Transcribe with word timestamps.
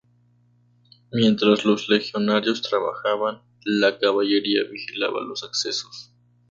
Mientras 1.11 1.63
los 1.63 1.87
legionarios 1.87 2.63
trabajaban, 2.63 3.43
la 3.65 3.99
caballería 3.99 4.63
vigilaba 4.63 5.21
los 5.21 5.43
accesos. 5.43 6.11